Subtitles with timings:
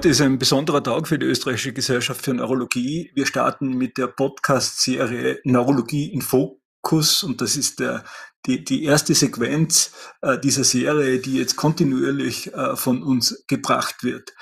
[0.00, 3.10] Heute ist ein besonderer Tag für die Österreichische Gesellschaft für Neurologie.
[3.14, 8.02] Wir starten mit der Podcast-Serie Neurologie in Fokus und das ist der,
[8.46, 9.92] die, die erste Sequenz
[10.22, 14.32] äh, dieser Serie, die jetzt kontinuierlich äh, von uns gebracht wird.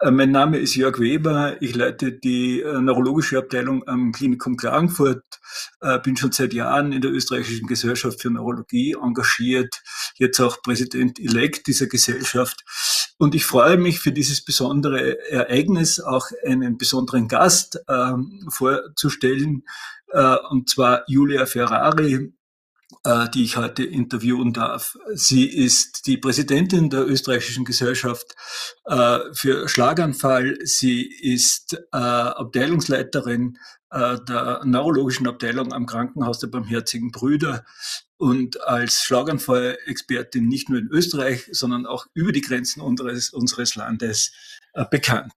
[0.00, 1.60] Äh, mein Name ist Jörg Weber.
[1.60, 5.24] Ich leite die äh, neurologische Abteilung am Klinikum Klagenfurt,
[5.82, 9.82] äh, bin schon seit Jahren in der Österreichischen Gesellschaft für Neurologie engagiert,
[10.16, 12.64] jetzt auch Präsident-elect dieser Gesellschaft.
[13.18, 19.64] Und ich freue mich für dieses besondere Ereignis auch einen besonderen Gast ähm, vorzustellen,
[20.08, 22.32] äh, und zwar Julia Ferrari,
[23.04, 24.96] äh, die ich heute interviewen darf.
[25.14, 28.36] Sie ist die Präsidentin der österreichischen Gesellschaft
[28.84, 30.58] äh, für Schlaganfall.
[30.62, 33.58] Sie ist äh, Abteilungsleiterin
[33.94, 37.62] der neurologischen Abteilung am Krankenhaus der Barmherzigen Brüder
[38.22, 44.32] und als Schlaganfall-Expertin nicht nur in Österreich, sondern auch über die Grenzen unseres, unseres Landes
[44.90, 45.34] bekannt.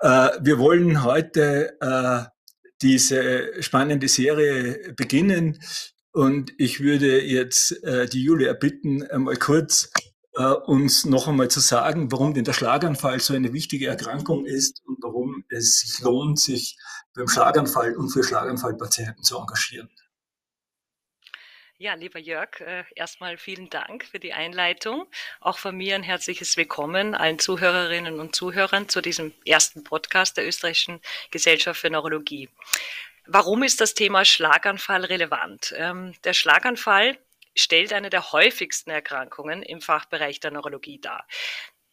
[0.00, 2.30] wir wollen heute
[2.80, 5.58] diese spannende Serie beginnen
[6.12, 9.90] und ich würde jetzt äh, die Julia bitten, einmal kurz
[10.34, 14.82] äh, uns noch einmal zu sagen, warum denn der Schlaganfall so eine wichtige Erkrankung ist
[14.86, 16.78] und warum es sich lohnt, sich
[17.14, 19.90] beim Schlaganfall und für Schlaganfallpatienten zu engagieren.
[21.80, 25.06] Ja, lieber Jörg, äh, erstmal vielen Dank für die Einleitung.
[25.38, 30.44] Auch von mir ein herzliches Willkommen allen Zuhörerinnen und Zuhörern zu diesem ersten Podcast der
[30.44, 32.48] Österreichischen Gesellschaft für Neurologie.
[33.26, 35.72] Warum ist das Thema Schlaganfall relevant?
[35.76, 37.16] Ähm, der Schlaganfall
[37.54, 41.28] stellt eine der häufigsten Erkrankungen im Fachbereich der Neurologie dar.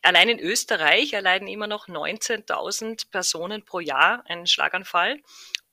[0.02, 5.22] Allein in Österreich erleiden immer noch 19.000 Personen pro Jahr einen Schlaganfall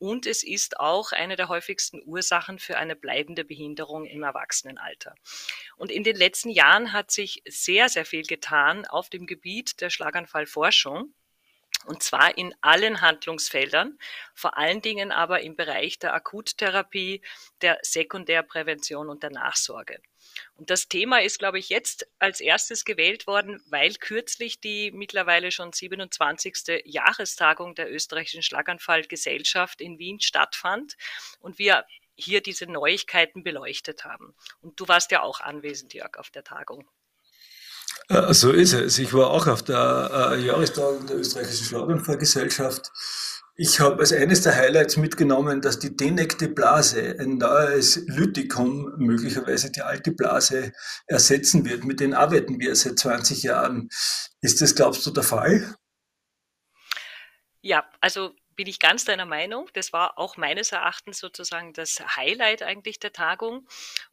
[0.03, 5.15] und es ist auch eine der häufigsten Ursachen für eine bleibende Behinderung im Erwachsenenalter.
[5.77, 9.91] Und in den letzten Jahren hat sich sehr, sehr viel getan auf dem Gebiet der
[9.91, 11.15] Schlaganfallforschung.
[11.85, 13.99] Und zwar in allen Handlungsfeldern,
[14.35, 17.23] vor allen Dingen aber im Bereich der Akuttherapie,
[17.61, 20.01] der Sekundärprävention und der Nachsorge.
[20.55, 25.51] Und das Thema ist, glaube ich, jetzt als erstes gewählt worden, weil kürzlich die mittlerweile
[25.51, 26.83] schon 27.
[26.85, 30.97] Jahrestagung der österreichischen Schlaganfallgesellschaft in Wien stattfand
[31.41, 31.85] und wir
[32.15, 34.35] hier diese Neuigkeiten beleuchtet haben.
[34.61, 36.89] Und du warst ja auch anwesend, Jörg, auf der Tagung.
[38.09, 38.99] Äh, so ist es.
[38.99, 42.91] Ich war auch auf der äh, Jahrestagung der österreichischen Schlaganfallgesellschaft.
[43.55, 49.71] Ich habe als eines der Highlights mitgenommen, dass die denekte Blase, ein neues Lytikum, möglicherweise
[49.71, 50.73] die alte Blase
[51.07, 51.85] ersetzen wird.
[51.85, 53.91] Mit denen arbeiten wir seit 20 Jahren.
[54.41, 55.75] Ist das, glaubst du, der Fall?
[57.61, 59.69] Ja, also bin ich ganz deiner Meinung.
[59.73, 63.67] Das war auch meines Erachtens sozusagen das Highlight eigentlich der Tagung.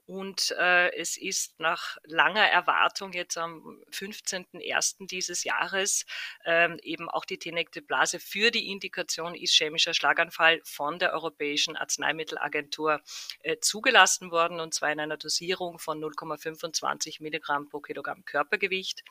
[0.06, 5.08] Und äh, es ist nach langer Erwartung jetzt am 15.01.
[5.08, 6.06] dieses Jahres
[6.46, 13.02] ähm, eben auch die tenekte Blase für die Indikation ischämischer Schlaganfall von der Europäischen Arzneimittelagentur
[13.44, 19.04] äh, zugelassen worden, und zwar in einer Dosierung von 0,25 Milligramm pro Kilogramm Körpergewicht.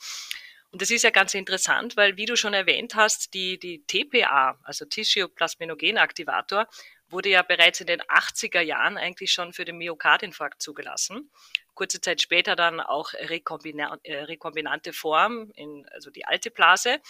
[0.70, 4.58] Und das ist ja ganz interessant, weil, wie du schon erwähnt hast, die, die TPA,
[4.62, 6.66] also Tissue Plasminogen Aktivator,
[7.08, 11.30] wurde ja bereits in den 80er Jahren eigentlich schon für den Myokardinfarkt zugelassen.
[11.74, 17.00] Kurze Zeit später dann auch rekombina äh, rekombinante Form, in, also die alte Blase.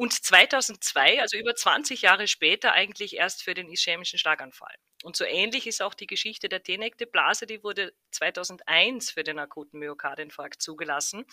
[0.00, 4.74] Und 2002, also über 20 Jahre später, eigentlich erst für den ischämischen Schlaganfall.
[5.02, 9.38] Und so ähnlich ist auch die Geschichte der tenekte Blase, die wurde 2001 für den
[9.38, 11.26] akuten Myokardinfarkt zugelassen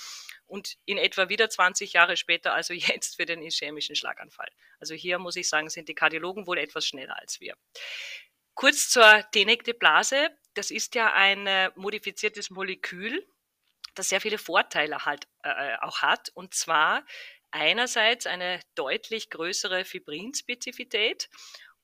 [0.48, 4.50] und in etwa wieder 20 Jahre später, also jetzt für den ischämischen Schlaganfall.
[4.82, 7.56] Also hier muss ich sagen, sind die Kardiologen wohl etwas schneller als wir.
[8.54, 10.30] Kurz zur tenekte Blase.
[10.56, 13.26] Das ist ja ein äh, modifiziertes Molekül,
[13.96, 16.30] das sehr viele Vorteile halt äh, auch hat.
[16.34, 17.06] Und zwar
[17.58, 21.30] einerseits eine deutlich größere Fibrinspezifität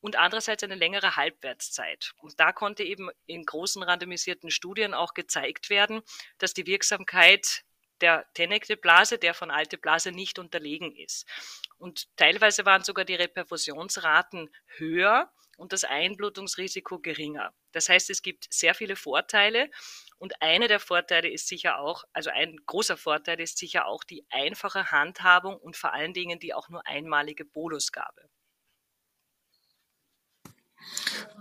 [0.00, 2.12] und andererseits eine längere Halbwertszeit.
[2.18, 6.02] Und da konnte eben in großen randomisierten Studien auch gezeigt werden,
[6.38, 7.64] dass die Wirksamkeit
[8.00, 11.26] der tenekte Blase, der von alte Blase nicht unterlegen ist.
[11.78, 17.54] Und teilweise waren sogar die Reperfusionsraten höher und das Einblutungsrisiko geringer.
[17.72, 19.70] Das heißt, es gibt sehr viele Vorteile
[20.18, 24.26] und einer der Vorteile ist sicher auch, also ein großer Vorteil ist sicher auch die
[24.30, 28.28] einfache Handhabung und vor allen Dingen die auch nur einmalige Bolusgabe.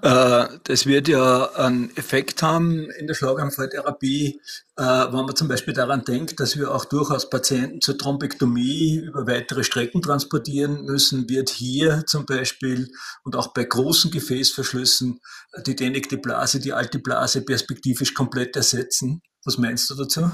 [0.03, 4.41] Äh, das wird ja einen Effekt haben in der Schlaganfalltherapie,
[4.75, 9.25] äh, wenn man zum Beispiel daran denkt, dass wir auch durchaus Patienten zur Thrombektomie über
[9.27, 12.89] weitere Strecken transportieren müssen, wird hier zum Beispiel
[13.23, 15.21] und auch bei großen Gefäßverschlüssen
[15.65, 19.21] die denigte Blase, die alte Blase perspektivisch komplett ersetzen.
[19.45, 20.29] Was meinst du dazu?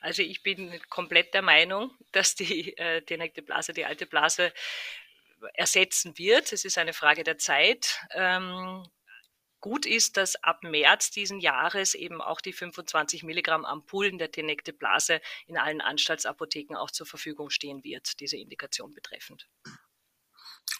[0.00, 4.52] Also ich bin komplett der Meinung, dass die äh, Denekte Blase, die alte Blase
[5.54, 6.52] ersetzen wird.
[6.52, 8.00] Es ist eine Frage der Zeit.
[8.12, 8.84] Ähm,
[9.60, 14.72] gut ist, dass ab März diesen Jahres eben auch die 25 Milligramm Ampullen der Tenecte
[14.72, 19.48] Blase in allen Anstaltsapotheken auch zur Verfügung stehen wird, diese Indikation betreffend.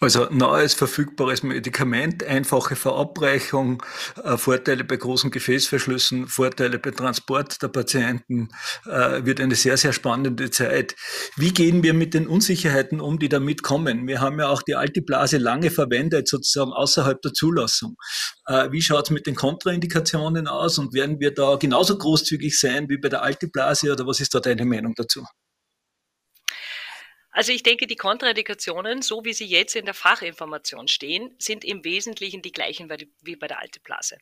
[0.01, 3.83] Also nahes verfügbares Medikament, einfache Verabreichung,
[4.23, 8.47] äh, Vorteile bei großen Gefäßverschlüssen, Vorteile bei Transport der Patienten,
[8.85, 10.95] äh, wird eine sehr, sehr spannende Zeit.
[11.35, 14.07] Wie gehen wir mit den Unsicherheiten um, die damit kommen?
[14.07, 17.97] Wir haben ja auch die alte Blase lange verwendet, sozusagen außerhalb der Zulassung.
[18.45, 22.87] Äh, wie schaut es mit den Kontraindikationen aus und werden wir da genauso großzügig sein
[22.87, 25.25] wie bei der alten Blase oder was ist da deine Meinung dazu?
[27.39, 31.85] Also ich denke, die Kontraindikationen, so wie sie jetzt in der Fachinformation stehen, sind im
[31.85, 32.89] Wesentlichen die gleichen
[33.21, 34.17] wie bei der alten Blase.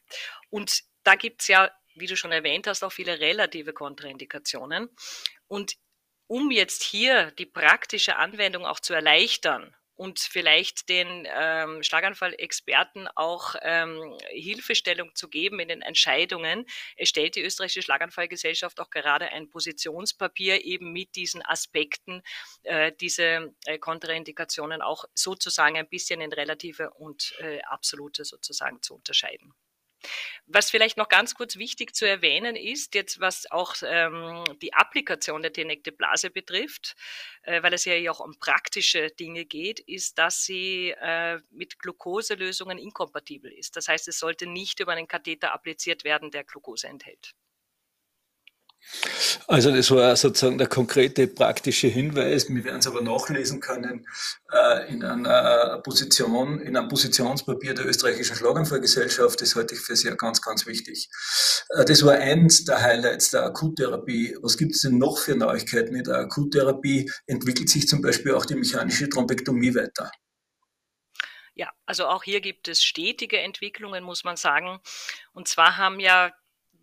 [0.52, 4.88] Und da gibt es ja, wie du schon erwähnt hast, auch viele relative Kontraindikationen.
[5.48, 5.78] Und
[6.28, 13.56] um jetzt hier die praktische Anwendung auch zu erleichtern und vielleicht den ähm, Schlaganfall-Experten auch
[13.62, 16.66] ähm, Hilfestellung zu geben in den Entscheidungen,
[17.02, 22.22] stellt die österreichische Schlaganfallgesellschaft auch gerade ein Positionspapier eben mit diesen Aspekten,
[22.64, 28.96] äh, diese äh, Kontraindikationen auch sozusagen ein bisschen in relative und äh, absolute sozusagen zu
[28.96, 29.54] unterscheiden.
[30.46, 35.42] Was vielleicht noch ganz kurz wichtig zu erwähnen ist, jetzt was auch ähm, die Applikation
[35.42, 36.96] der Tenecte Blase betrifft,
[37.44, 42.78] äh, weil es ja auch um praktische Dinge geht, ist, dass sie äh, mit Glukoselösungen
[42.78, 43.76] inkompatibel ist.
[43.76, 47.34] Das heißt, es sollte nicht über einen Katheter appliziert werden, der Glukose enthält.
[49.48, 52.50] Also das war sozusagen der konkrete praktische Hinweis.
[52.50, 54.06] Wir werden es aber nachlesen können
[54.52, 59.42] äh, in einer Position, in einem Positionspapier der österreichischen Schlaganfallgesellschaft.
[59.42, 61.10] Das halte ich für sehr ganz, ganz wichtig.
[61.70, 64.38] Äh, das war eins der Highlights der Akuttherapie.
[64.42, 67.12] Was gibt es denn noch für Neuigkeiten in der Akuttherapie?
[67.26, 70.12] Entwickelt sich zum Beispiel auch die mechanische Thrombektomie weiter?
[71.56, 74.80] Ja, also auch hier gibt es stetige Entwicklungen, muss man sagen.
[75.34, 76.32] Und zwar haben ja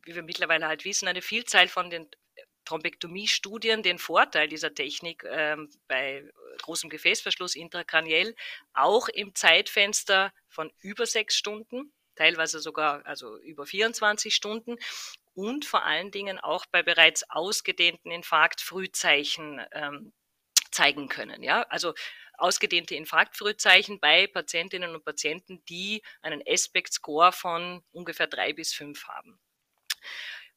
[0.05, 2.09] wie wir mittlerweile halt wissen, eine Vielzahl von den
[2.65, 6.25] Thrombektomie-Studien den Vorteil dieser Technik ähm, bei
[6.63, 8.35] großem Gefäßverschluss intrakraniell
[8.73, 14.79] auch im Zeitfenster von über sechs Stunden, teilweise sogar also über 24 Stunden
[15.35, 20.13] und vor allen Dingen auch bei bereits ausgedehnten Infarktfrühzeichen ähm,
[20.71, 21.43] zeigen können.
[21.43, 21.95] Ja, also
[22.37, 29.39] ausgedehnte Infarktfrühzeichen bei Patientinnen und Patienten, die einen Aspect-Score von ungefähr drei bis fünf haben.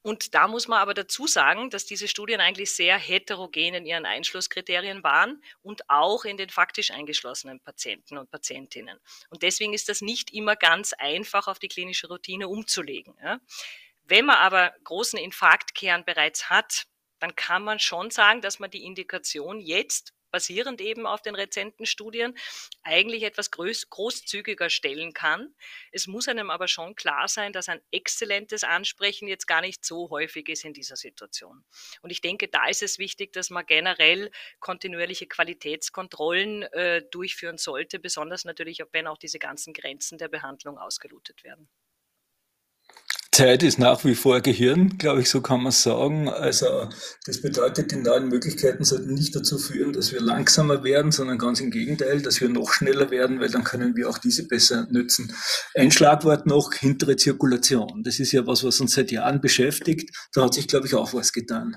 [0.02, 4.06] Und da muss man aber dazu sagen, dass diese Studien eigentlich sehr heterogen in ihren
[4.06, 8.98] Einschlusskriterien waren und auch in den faktisch eingeschlossenen Patienten und Patientinnen.
[9.28, 13.14] Und deswegen ist das nicht immer ganz einfach auf die klinische Routine umzulegen.
[14.04, 16.84] Wenn man aber großen Infarktkern bereits hat,
[17.18, 21.86] dann kann man schon sagen, dass man die Indikation jetzt basierend eben auf den rezenten
[21.86, 22.36] Studien,
[22.82, 25.54] eigentlich etwas groß, großzügiger stellen kann.
[25.92, 30.10] Es muss einem aber schon klar sein, dass ein exzellentes Ansprechen jetzt gar nicht so
[30.10, 31.64] häufig ist in dieser Situation.
[32.02, 34.30] Und ich denke, da ist es wichtig, dass man generell
[34.60, 41.44] kontinuierliche Qualitätskontrollen äh, durchführen sollte, besonders natürlich, wenn auch diese ganzen Grenzen der Behandlung ausgelotet
[41.44, 41.68] werden.
[43.32, 46.28] Zeit ist nach wie vor Gehirn, glaube ich, so kann man sagen.
[46.28, 46.88] Also
[47.24, 51.60] das bedeutet, die neuen Möglichkeiten sollten nicht dazu führen, dass wir langsamer werden, sondern ganz
[51.60, 55.32] im Gegenteil, dass wir noch schneller werden, weil dann können wir auch diese besser nützen.
[55.76, 58.02] Ein Schlagwort noch, hintere Zirkulation.
[58.02, 60.10] Das ist ja was, was uns seit Jahren beschäftigt.
[60.32, 61.76] Da hat sich, glaube ich, auch was getan.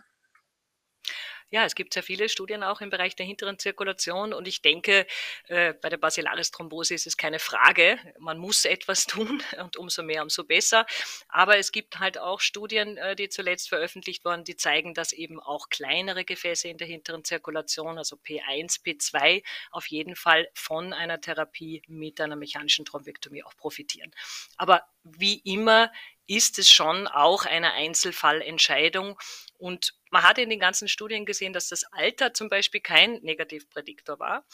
[1.53, 5.05] Ja, es gibt sehr viele Studien auch im Bereich der hinteren Zirkulation und ich denke,
[5.50, 8.00] äh, bei der Basilaris-Thrombose ist es keine Frage.
[8.20, 10.86] Man muss etwas tun und umso mehr, umso besser.
[11.27, 15.41] Aber es gibt halt auch Studien, äh, die zuletzt veröffentlicht wurden, die zeigen, dass eben
[15.41, 21.20] auch kleinere Gefäße in der hinteren Zirkulation, also P1, P2, auf jeden Fall von einer
[21.20, 24.13] Therapie mit einer mechanischen Thrombektomie auch profitieren.
[24.55, 25.91] Aber wie immer
[26.27, 29.20] ist es schon auch eine Einzelfallentscheidung.
[29.58, 34.20] Und man hat in den ganzen Studien gesehen, dass das Alter zum Beispiel kein Negativprädiktor
[34.20, 34.46] war.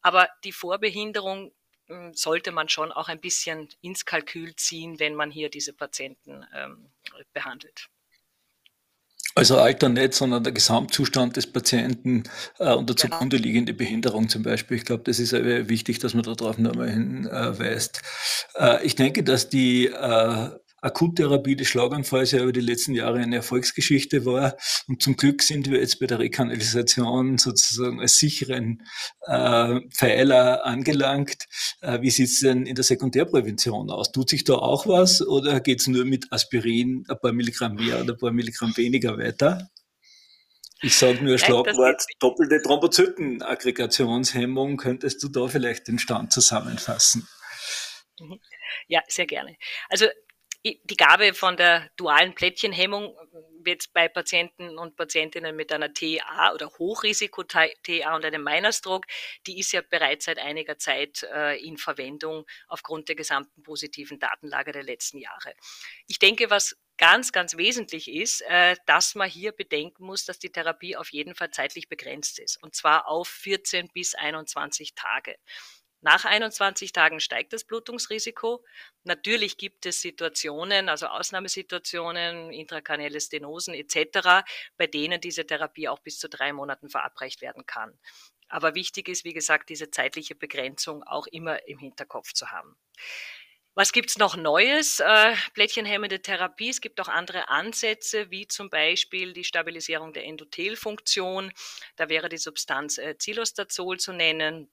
[0.00, 1.52] Aber die Vorbehinderung
[1.86, 6.46] hm, sollte man schon auch ein bisschen ins Kalkül ziehen, wenn man hier diese Patienten
[6.54, 6.90] ähm,
[7.32, 7.88] behandelt.
[9.34, 12.24] Also Alter nicht, sondern der Gesamtzustand des Patienten
[12.58, 13.14] äh, und der genau.
[13.14, 14.76] zugrunde liegende Behinderung zum Beispiel.
[14.76, 18.02] Ich glaube, das ist wichtig, dass man darauf nochmal hinweist.
[18.54, 20.50] Äh, ich denke, dass die äh,
[20.82, 24.56] Akuttherapie des Schlaganfalls ja über die letzten Jahre eine Erfolgsgeschichte war.
[24.88, 28.82] Und zum Glück sind wir jetzt bei der Rekanalisation sozusagen als sicheren
[29.26, 31.46] äh, Pfeiler angelangt.
[31.80, 34.12] Äh, wie sieht's denn in der Sekundärprävention aus?
[34.12, 38.14] Tut sich da auch was oder geht's nur mit Aspirin ein paar Milligramm mehr oder
[38.14, 39.70] ein paar Milligramm weniger weiter?
[40.82, 44.78] Ich sage nur Schlagwort doppelte Thrombozytenaggregationshemmung.
[44.78, 47.28] Könntest du da vielleicht den Stand zusammenfassen?
[48.88, 49.56] Ja, sehr gerne.
[49.90, 50.06] Also
[50.62, 53.16] die Gabe von der dualen Plättchenhemmung
[53.64, 59.08] wird bei Patienten und Patientinnen mit einer TA oder Hochrisiko-TA und einem Minor-Stroke,
[59.46, 64.72] die ist ja bereits seit einiger Zeit äh, in Verwendung aufgrund der gesamten positiven Datenlage
[64.72, 65.54] der letzten Jahre.
[66.06, 70.52] Ich denke, was ganz, ganz wesentlich ist, äh, dass man hier bedenken muss, dass die
[70.52, 75.36] Therapie auf jeden Fall zeitlich begrenzt ist und zwar auf 14 bis 21 Tage.
[76.02, 78.64] Nach 21 Tagen steigt das Blutungsrisiko.
[79.04, 84.44] Natürlich gibt es Situationen, also Ausnahmesituationen, intrakranielle Stenosen etc.,
[84.78, 87.98] bei denen diese Therapie auch bis zu drei Monaten verabreicht werden kann.
[88.48, 92.76] Aber wichtig ist, wie gesagt, diese zeitliche Begrenzung auch immer im Hinterkopf zu haben.
[93.74, 94.98] Was gibt's noch Neues?
[94.98, 96.70] Äh, Plättchenhemmende Therapie.
[96.70, 101.52] Es gibt auch andere Ansätze, wie zum Beispiel die Stabilisierung der Endothelfunktion.
[101.94, 104.68] Da wäre die Substanz äh, Zilostazol zu nennen.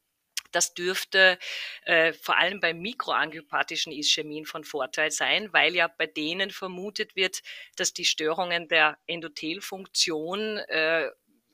[0.51, 1.37] Das dürfte
[1.83, 7.41] äh, vor allem bei mikroangiopathischen Ischämien von Vorteil sein, weil ja bei denen vermutet wird,
[7.75, 11.09] dass die Störungen der Endothelfunktion äh,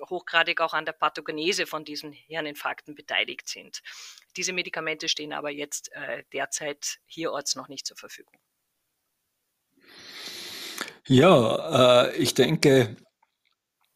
[0.09, 3.81] hochgradig auch an der Pathogenese von diesen Hirninfarkten beteiligt sind.
[4.35, 8.37] Diese Medikamente stehen aber jetzt äh, derzeit hierorts noch nicht zur Verfügung.
[11.05, 12.95] Ja, äh, ich denke,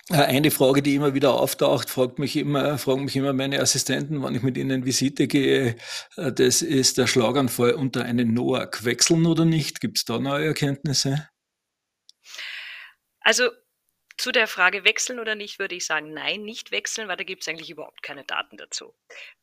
[0.09, 4.35] eine Frage, die immer wieder auftaucht, fragt mich immer, fragen mich immer meine Assistenten, wann
[4.35, 5.75] ich mit ihnen Visite gehe.
[6.15, 8.85] Äh, das ist der Schlaganfall unter einen NOAC.
[8.85, 9.81] Wechseln oder nicht?
[9.81, 11.29] Gibt es da neue Erkenntnisse?
[13.19, 13.49] Also
[14.17, 17.43] zu der Frage wechseln oder nicht, würde ich sagen, nein, nicht wechseln, weil da gibt
[17.43, 18.95] es eigentlich überhaupt keine Daten dazu.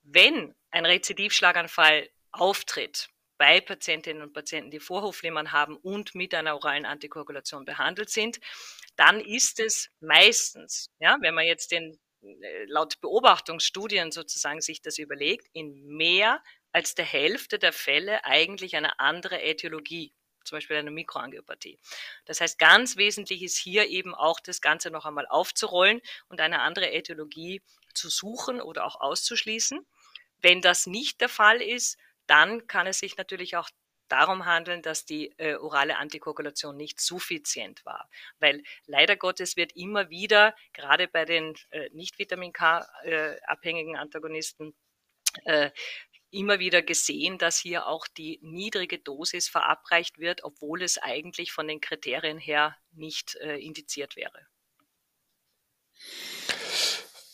[0.02, 3.08] Wenn ein Rezidivschlaganfall auftritt,
[3.44, 8.40] bei Patientinnen und Patienten, die Vorhofflimmern haben und mit einer oralen Antikoagulation behandelt sind,
[8.96, 14.96] dann ist es meistens, ja, wenn man jetzt den äh, laut Beobachtungsstudien sozusagen sich das
[14.96, 20.90] überlegt, in mehr als der Hälfte der Fälle eigentlich eine andere Äthiologie, zum Beispiel eine
[20.90, 21.78] Mikroangiopathie.
[22.24, 26.62] Das heißt, ganz wesentlich ist hier eben auch das Ganze noch einmal aufzurollen und eine
[26.62, 27.60] andere Äthiologie
[27.92, 29.86] zu suchen oder auch auszuschließen.
[30.40, 33.68] Wenn das nicht der Fall ist, dann kann es sich natürlich auch
[34.08, 38.08] darum handeln, dass die äh, orale Antikoagulation nicht suffizient war.
[38.38, 44.74] Weil leider Gottes wird immer wieder, gerade bei den äh, nicht Vitamin K-abhängigen äh, Antagonisten,
[45.44, 45.70] äh,
[46.30, 51.68] immer wieder gesehen, dass hier auch die niedrige Dosis verabreicht wird, obwohl es eigentlich von
[51.68, 54.46] den Kriterien her nicht äh, indiziert wäre.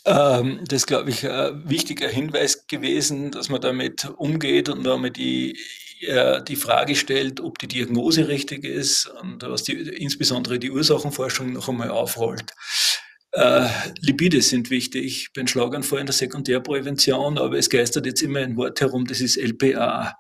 [0.07, 5.17] Ähm, das ist, glaube ich, ein wichtiger Hinweis gewesen, dass man damit umgeht und damit
[5.17, 5.59] die,
[6.01, 11.53] äh, die Frage stellt, ob die Diagnose richtig ist und was die, insbesondere die Ursachenforschung
[11.53, 12.55] noch einmal aufrollt.
[13.33, 13.69] Äh,
[14.01, 18.81] Lipide sind wichtig beim Schlaganfall in der Sekundärprävention, aber es geistert jetzt immer ein Wort
[18.81, 20.17] herum, das ist LPA.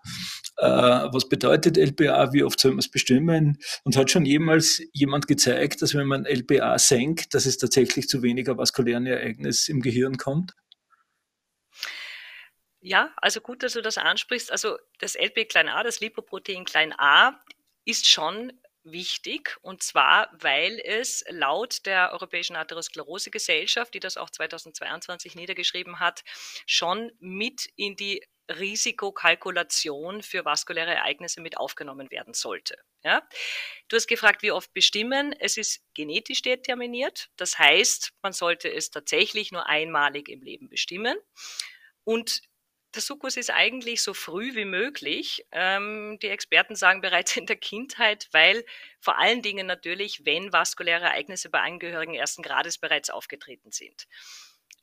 [0.60, 2.34] Äh, was bedeutet LPA?
[2.34, 3.58] Wie oft soll man es bestimmen?
[3.82, 8.22] Und hat schon jemals jemand gezeigt, dass wenn man LPA senkt, dass es tatsächlich zu
[8.22, 10.52] weniger vaskulären Ereignissen im Gehirn kommt?
[12.82, 14.52] Ja, also gut, dass du das ansprichst.
[14.52, 17.40] Also das LP klein a, das Lipoprotein klein a,
[17.86, 18.52] ist schon
[18.82, 26.22] wichtig und zwar, weil es laut der Europäischen Atherosklerose-Gesellschaft, die das auch 2022 niedergeschrieben hat,
[26.66, 28.22] schon mit in die
[28.58, 32.76] Risikokalkulation für vaskuläre Ereignisse mit aufgenommen werden sollte.
[33.02, 33.26] Ja?
[33.88, 35.32] Du hast gefragt, wie oft bestimmen.
[35.38, 37.30] Es ist genetisch determiniert.
[37.36, 41.16] Das heißt, man sollte es tatsächlich nur einmalig im Leben bestimmen.
[42.04, 42.42] Und
[42.94, 45.46] der Sukkus ist eigentlich so früh wie möglich.
[45.52, 48.64] Ähm, die Experten sagen bereits in der Kindheit, weil
[48.98, 54.08] vor allen Dingen natürlich, wenn vaskuläre Ereignisse bei Angehörigen ersten Grades bereits aufgetreten sind.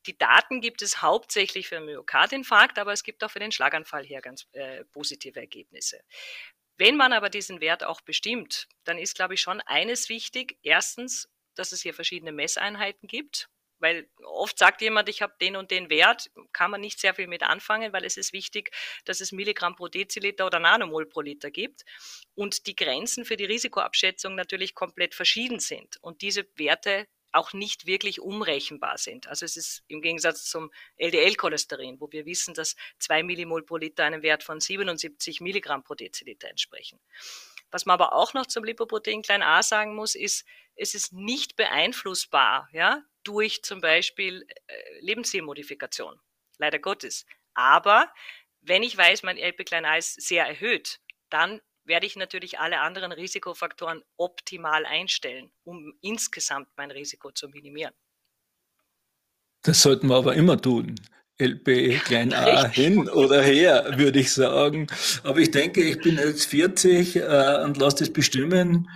[0.06, 4.22] Die Daten gibt es hauptsächlich für Myokardinfarkt, aber es gibt auch für den Schlaganfall hier
[4.22, 6.01] ganz äh, positive Ergebnisse.
[6.77, 10.58] Wenn man aber diesen Wert auch bestimmt, dann ist, glaube ich, schon eines wichtig.
[10.62, 13.50] Erstens, dass es hier verschiedene Messeinheiten gibt.
[13.79, 17.27] Weil oft sagt jemand, ich habe den und den Wert, kann man nicht sehr viel
[17.27, 18.72] mit anfangen, weil es ist wichtig,
[19.06, 21.84] dass es Milligramm pro Deziliter oder Nanomol pro Liter gibt
[22.34, 27.86] und die Grenzen für die Risikoabschätzung natürlich komplett verschieden sind und diese Werte auch nicht
[27.86, 29.27] wirklich umrechenbar sind.
[29.27, 34.05] Also es ist im Gegensatz zum LDL-Cholesterin, wo wir wissen, dass zwei Millimol pro Liter
[34.05, 37.00] einem Wert von 77 Milligramm pro Deziliter entsprechen.
[37.72, 41.55] Was man aber auch noch zum Lipoprotein klein a sagen muss, ist, es ist nicht
[41.55, 46.19] beeinflussbar, ja, durch zum Beispiel äh, Lebensstilmodifikation.
[46.57, 47.25] Leider Gottes.
[47.53, 48.12] Aber
[48.62, 52.79] wenn ich weiß, mein LP klein a ist sehr erhöht, dann werde ich natürlich alle
[52.79, 57.94] anderen Risikofaktoren optimal einstellen, um insgesamt mein Risiko zu minimieren.
[59.63, 60.96] Das sollten wir aber immer tun.
[61.39, 64.88] LP klein a hin oder her, würde ich sagen.
[65.24, 68.88] Aber ich denke, ich bin jetzt 40 äh, und lasse das bestimmen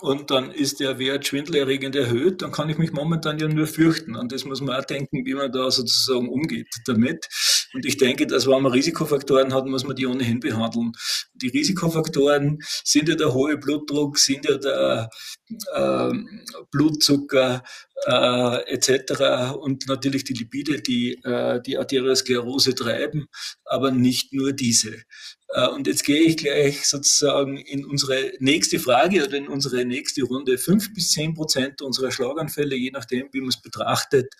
[0.00, 4.14] und dann ist der Wert schwindelerregend erhöht, dann kann ich mich momentan ja nur fürchten.
[4.16, 7.26] Und das muss man auch denken, wie man da sozusagen umgeht damit.
[7.74, 10.92] Und ich denke, dass wenn man Risikofaktoren hat, muss man die ohnehin behandeln.
[11.42, 15.10] Die Risikofaktoren sind ja der hohe Blutdruck, sind ja der
[15.74, 16.12] äh,
[16.70, 17.62] Blutzucker,
[18.06, 19.54] äh, etc.
[19.56, 23.26] und natürlich die Lipide, die äh, die Arteriosklerose treiben,
[23.64, 25.02] aber nicht nur diese.
[25.48, 30.22] Äh, und jetzt gehe ich gleich sozusagen in unsere nächste Frage oder in unsere nächste
[30.22, 30.58] Runde.
[30.58, 34.34] Fünf bis zehn Prozent unserer Schlaganfälle, je nachdem, wie man es betrachtet,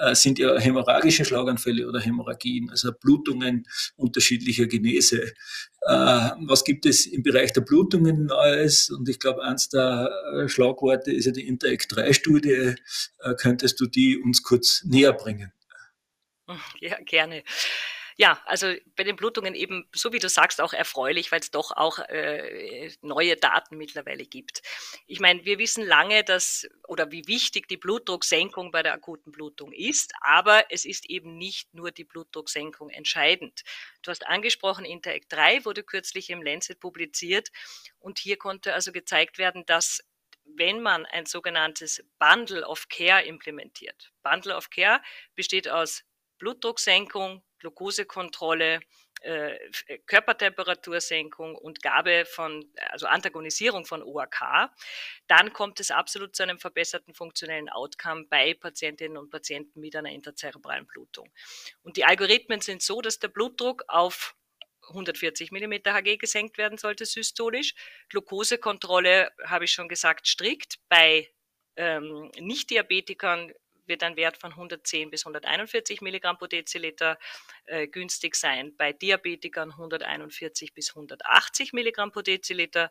[0.00, 3.66] äh, sind ja hämorrhagische Schlaganfälle oder Hämorrhagien, also Blutungen
[3.96, 5.32] unterschiedlicher Genese.
[6.42, 8.90] Äh, was gibt es im Bereich der Blutungen Neues?
[8.90, 10.10] Und ich glaube, eins der
[10.46, 12.74] Schlagworte ist ja die Interact-3-Studie.
[13.38, 15.52] Könntest du die uns kurz näher bringen?
[16.80, 17.42] Ja, gerne.
[18.16, 21.70] Ja, also bei den Blutungen eben, so wie du sagst, auch erfreulich, weil es doch
[21.72, 24.62] auch äh, neue Daten mittlerweile gibt.
[25.06, 29.72] Ich meine, wir wissen lange, dass oder wie wichtig die Blutdrucksenkung bei der akuten Blutung
[29.72, 33.62] ist, aber es ist eben nicht nur die Blutdrucksenkung entscheidend.
[34.02, 37.50] Du hast angesprochen, Interact 3 wurde kürzlich im Lancet publiziert
[37.98, 40.00] und hier konnte also gezeigt werden, dass
[40.44, 44.12] wenn man ein sogenanntes Bundle of Care implementiert.
[44.22, 45.00] Bundle of Care
[45.34, 46.04] besteht aus
[46.38, 48.80] Blutdrucksenkung, Glukosekontrolle,
[49.22, 49.54] äh,
[49.86, 54.68] äh, Körpertemperatursenkung und Gabe von, also Antagonisierung von OAK,
[55.28, 60.10] dann kommt es absolut zu einem verbesserten funktionellen Outcome bei Patientinnen und Patienten mit einer
[60.10, 61.30] interzerebralen Blutung.
[61.82, 64.34] Und die Algorithmen sind so, dass der Blutdruck auf
[64.88, 67.74] 140 mm Hg gesenkt werden sollte systolisch.
[68.08, 70.80] Glukosekontrolle, habe ich schon gesagt, strikt.
[70.88, 71.28] Bei
[71.76, 73.52] ähm, Nicht-Diabetikern
[73.92, 77.18] wird ein Wert von 110 bis 141 Milligramm pro Deziliter
[77.66, 78.74] äh, günstig sein.
[78.76, 82.90] Bei Diabetikern 141 bis 180 Milligramm pro Deziliter.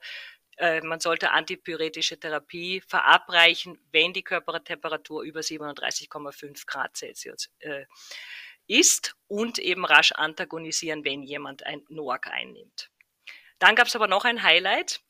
[0.57, 7.85] Äh, man sollte antipyretische Therapie verabreichen, wenn die Körpertemperatur über 37,5 Grad Celsius äh,
[8.67, 12.91] ist und eben rasch antagonisieren, wenn jemand ein NOAC einnimmt.
[13.57, 15.01] Dann gab es aber noch ein Highlight,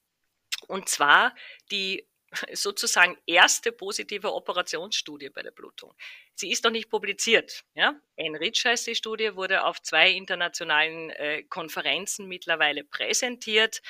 [0.68, 1.36] und zwar
[1.70, 2.08] die
[2.54, 5.94] sozusagen erste positive Operationsstudie bei der Blutung.
[6.36, 7.64] Sie ist noch nicht publiziert.
[7.74, 8.00] Ja?
[8.16, 13.82] Enrich heißt die Studie, wurde auf zwei internationalen äh, Konferenzen mittlerweile präsentiert.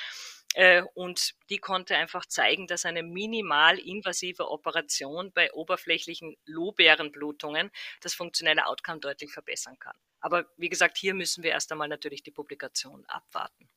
[0.54, 8.14] Äh, und die konnte einfach zeigen, dass eine minimal invasive Operation bei oberflächlichen Lobärenblutungen das
[8.14, 9.96] funktionelle Outcome deutlich verbessern kann.
[10.20, 13.68] Aber wie gesagt, hier müssen wir erst einmal natürlich die Publikation abwarten.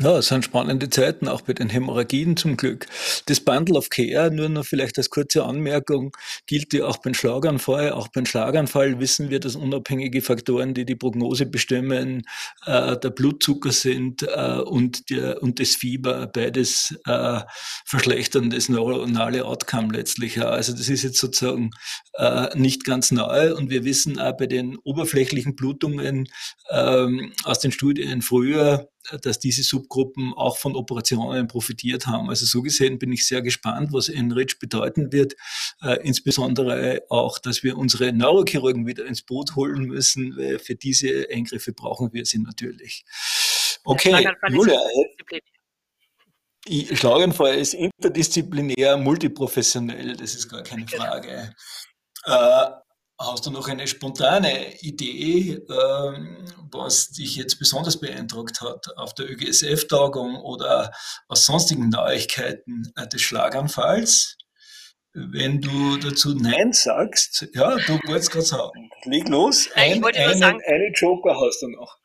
[0.00, 2.86] Ja, es sind spannende Zeiten, auch bei den Hämorrhagien zum Glück.
[3.26, 7.90] Das Bundle of Care, nur noch vielleicht als kurze Anmerkung, gilt ja auch beim Schlaganfall.
[7.90, 12.22] Auch beim Schlaganfall wissen wir, dass unabhängige Faktoren, die die Prognose bestimmen,
[12.66, 17.40] äh, der Blutzucker sind äh, und, der, und das Fieber, beides äh,
[17.84, 20.40] verschlechtern das neuronale Outcome letztlich.
[20.40, 21.72] Also das ist jetzt sozusagen
[22.18, 26.28] äh, nicht ganz neu und wir wissen auch bei den oberflächlichen Blutungen
[26.70, 28.88] ähm, aus den Studien früher,
[29.22, 32.28] dass diese Subgruppen auch von Operationen profitiert haben.
[32.28, 35.34] Also so gesehen bin ich sehr gespannt, was Enrich bedeuten wird.
[35.82, 41.26] Äh, insbesondere auch, dass wir unsere Neurochirurgen wieder ins Boot holen müssen, weil für diese
[41.32, 43.04] Eingriffe brauchen wir sie natürlich.
[43.84, 44.78] Okay, Julia.
[46.94, 51.04] Schlaganfall ist interdisziplinär, multiprofessionell, das ist gar keine genau.
[51.04, 51.54] Frage.
[52.24, 52.87] Äh,
[53.20, 59.28] Hast du noch eine spontane Idee, ähm, was dich jetzt besonders beeindruckt hat auf der
[59.28, 60.92] ÖGSF-Tagung oder
[61.26, 64.36] aus sonstigen Neuigkeiten äh, des Schlaganfalls?
[65.14, 70.60] Wenn du dazu Nein sagst, ja, du wolltest gerade sagen, leg los, ein, einen, sagen,
[70.64, 71.98] einen Joker hast du noch.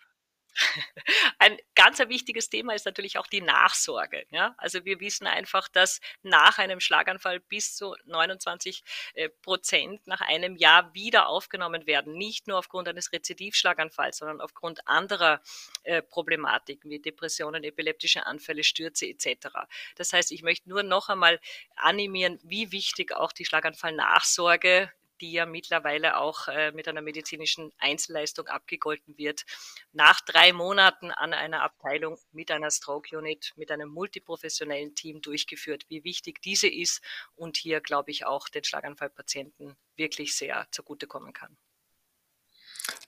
[1.40, 4.26] Ein ganz ein wichtiges Thema ist natürlich auch die Nachsorge.
[4.30, 4.56] Ja?
[4.58, 8.84] Also wir wissen einfach, dass nach einem Schlaganfall bis zu 29
[9.16, 12.14] äh, Prozent nach einem Jahr wieder aufgenommen werden.
[12.14, 15.42] Nicht nur aufgrund eines Rezidivschlaganfalls, sondern aufgrund anderer
[15.84, 19.48] äh, Problematiken wie Depressionen, epileptische Anfälle, Stürze etc.
[19.96, 21.40] Das heißt, ich möchte nur noch einmal
[21.76, 24.92] animieren, wie wichtig auch die Schlaganfall-Nachsorge
[25.24, 29.46] die ja mittlerweile auch äh, mit einer medizinischen Einzelleistung abgegolten wird,
[29.94, 35.86] nach drei Monaten an einer Abteilung mit einer Stroke Unit, mit einem multiprofessionellen Team durchgeführt,
[35.88, 37.02] wie wichtig diese ist
[37.36, 41.56] und hier, glaube ich, auch den Schlaganfallpatienten wirklich sehr zugutekommen kann.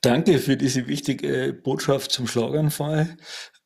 [0.00, 3.18] Danke für diese wichtige Botschaft zum Schlaganfall.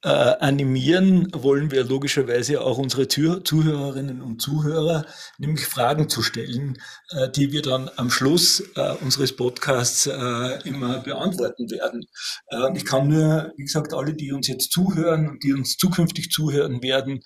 [0.02, 5.04] Äh, animieren wollen wir logischerweise auch unsere Zuh Zuhörerinnen und Zuhörer,
[5.36, 6.78] nämlich Fragen zu stellen,
[7.10, 12.06] äh, die wir dann am Schluss äh, unseres Podcasts äh, immer beantworten werden.
[12.48, 15.76] Äh, und ich kann nur, wie gesagt, alle, die uns jetzt zuhören und die uns
[15.76, 17.20] zukünftig zuhören werden,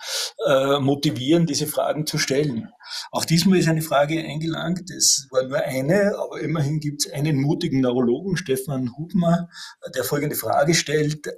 [0.47, 2.71] äh, motivieren, diese Fragen zu stellen.
[3.13, 4.91] Auch diesmal ist eine Frage eingelangt.
[4.91, 9.49] Es war nur eine, aber immerhin gibt es einen mutigen Neurologen, Stefan Hubmer,
[9.95, 11.29] der folgende Frage stellt.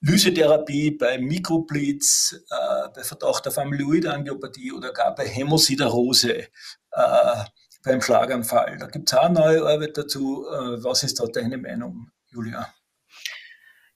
[0.00, 6.48] Lysetherapie bei Mikroblitz, äh, bei Verdacht auf Amyloidangiopathie oder gar bei Hämosiderose
[6.92, 7.44] äh,
[7.82, 8.76] beim Schlaganfall.
[8.78, 10.46] Da gibt es auch neue Arbeit dazu.
[10.48, 12.72] Äh, was ist da deine Meinung, Julia?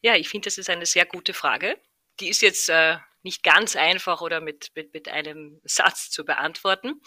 [0.02, 1.76] Ja, ich finde, das ist eine sehr gute Frage.
[2.20, 7.00] Die ist jetzt äh, nicht ganz einfach oder mit, mit, mit einem Satz zu beantworten.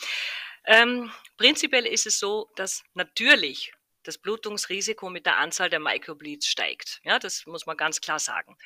[0.66, 3.74] Ähm, prinzipiell ist es so, dass natürlich
[4.04, 7.00] das Blutungsrisiko mit der Anzahl der Microbleeds steigt.
[7.04, 8.58] Ja, das muss man ganz klar sagen.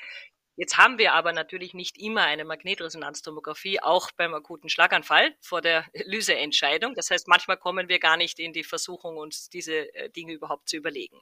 [0.60, 5.86] Jetzt haben wir aber natürlich nicht immer eine Magnetresonanztomographie, auch beim akuten Schlaganfall vor der
[6.06, 6.96] Lyseentscheidung.
[6.96, 10.68] Das heißt, manchmal kommen wir gar nicht in die Versuchung, uns diese äh, Dinge überhaupt
[10.68, 11.22] zu überlegen.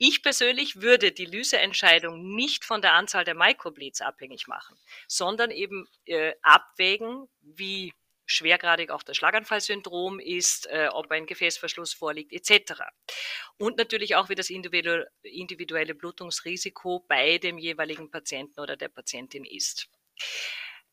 [0.00, 4.78] Ich persönlich würde die Lyseentscheidung nicht von der Anzahl der Microbleeds abhängig machen,
[5.08, 7.92] sondern eben äh, abwägen, wie
[8.28, 12.82] schwergradig auch das Schlaganfallsyndrom ist, äh, ob ein Gefäßverschluss vorliegt, etc.
[13.56, 19.88] Und natürlich auch, wie das individuelle Blutungsrisiko bei dem jeweiligen Patienten oder der Patientin ist.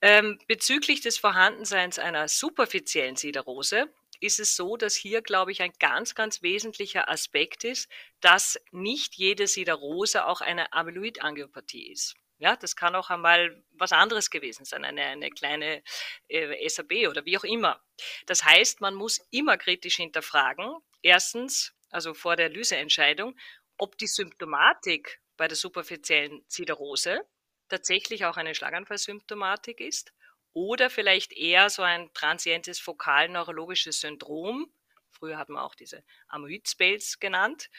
[0.02, 5.74] Ähm, bezüglich des Vorhandenseins einer superfiziellen Siderose ist es so, dass hier, glaube ich, ein
[5.80, 7.90] ganz, ganz wesentlicher Aspekt ist,
[8.22, 12.16] dass nicht jede Siderose auch eine Amyloidangiopathie ist.
[12.38, 15.84] Ja, das kann auch einmal was anderes gewesen sein, eine, eine kleine
[16.28, 17.82] äh, SAB oder wie auch immer.
[18.26, 23.38] Das heißt, man muss immer kritisch hinterfragen, erstens, also vor der Lyseentscheidung,
[23.78, 27.26] ob die Symptomatik bei der superfiziellen Siderose
[27.70, 30.14] tatsächlich auch eine Schlaganfallsymptomatik ist
[30.54, 34.72] oder vielleicht eher so ein transientes fokal-neurologisches Syndrom.
[35.12, 37.70] Früher hat man auch diese Amyloid-Spells genannt.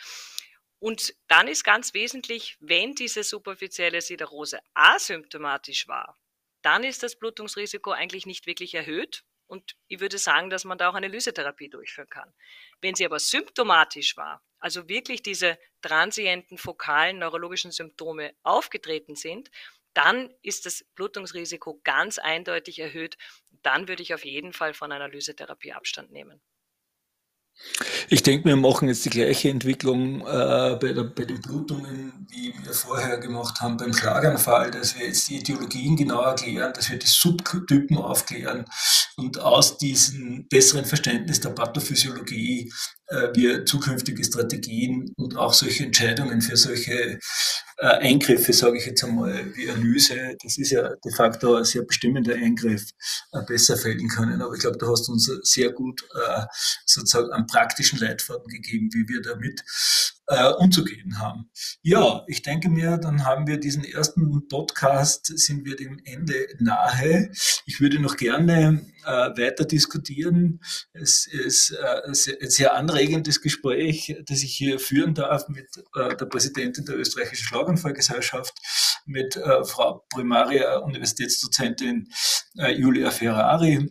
[0.87, 6.17] Und dann ist ganz wesentlich, wenn diese superfizielle Siderose asymptomatisch war,
[6.63, 9.25] dann ist das Blutungsrisiko eigentlich nicht wirklich erhöht.
[9.49, 12.33] Und ich würde sagen, dass man da auch eine Lysetherapie durchführen kann.
[12.81, 19.51] Wenn sie aber symptomatisch war, also wirklich diese transienten fokalen neurologischen Symptome aufgetreten sind,
[19.93, 23.19] dann ist das Blutungsrisiko ganz eindeutig erhöht.
[23.63, 26.41] Dann würde ich auf jeden Fall von einer Lysetherapie Abstand nehmen.
[28.09, 32.55] Ich denke, wir machen jetzt die gleiche Entwicklung äh, bei, der, bei, den Blutungen, wie
[32.63, 36.99] wir vorher gemacht haben beim Schlaganfall, dass wir jetzt die Etiologien genau erklären, dass wir
[36.99, 38.65] die Subtypen aufklären
[39.17, 42.73] und aus diesem besseren Verständnis der Pathophysiologie
[43.35, 47.19] wir zukünftige Strategien und auch solche Entscheidungen für solche
[47.79, 51.83] äh, Eingriffe, sage ich jetzt einmal, wie Analyse, das ist ja de facto ein sehr
[51.83, 52.91] bestimmender Eingriff,
[53.33, 54.41] äh, besser fällen können.
[54.41, 56.43] Aber ich glaube, du hast uns sehr gut äh,
[56.87, 59.63] sozusagen einen praktischen Leitfaden gegeben, wie wir damit
[60.29, 61.51] äh, umzugehen haben.
[61.83, 67.31] Ja, ich denke mir, dann haben wir diesen ersten Podcast, sind wir dem Ende nahe.
[67.67, 70.61] Ich würde noch gerne äh, weiter diskutieren.
[70.93, 76.27] Es ist äh, ein sehr anregendes Gespräch, das ich hier führen darf mit äh, der
[76.27, 78.55] Präsidentin der österreichischen Schlaganfallgesellschaft,
[79.07, 82.09] mit äh, Frau Primaria Universitätsdozentin
[82.59, 83.89] äh, Julia Ferrari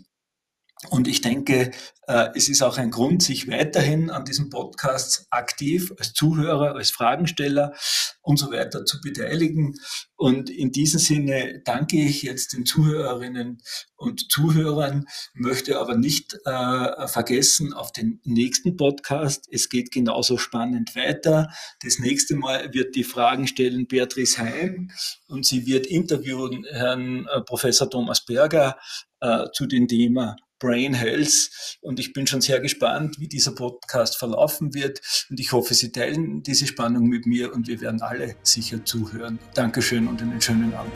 [0.90, 1.72] und ich denke,
[2.08, 6.92] äh, es ist auch ein Grund, sich weiterhin an diesem Podcast aktiv als Zuhörer, als
[6.92, 7.74] Fragensteller
[8.22, 9.76] und so weiter zu beteiligen.
[10.16, 13.62] Und in diesem Sinne danke ich jetzt den Zuhörerinnen
[13.96, 19.48] und Zuhörern, möchte aber nicht äh, vergessen auf den nächsten Podcast.
[19.52, 21.50] Es geht genauso spannend weiter.
[21.84, 24.92] Das nächste Mal wird die Fragen stellen Beatrice Heim
[25.28, 28.78] und sie wird interviewen Herrn äh, Professor Thomas Berger
[29.22, 31.78] äh, zu dem Thema Brain Health.
[31.82, 35.02] Und ich bin schon sehr gespannt, wie dieser Podcast verlaufen wird.
[35.30, 39.40] Und ich hoffe, Sie teilen diese Spannung mit mir und wir werden alle sicher zuhören.
[39.54, 40.94] Dankeschön und einen schönen Abend.